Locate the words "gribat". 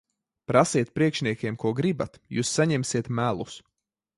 1.81-2.17